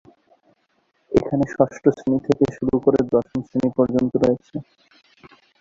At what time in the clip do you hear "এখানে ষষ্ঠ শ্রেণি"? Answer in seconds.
1.11-2.19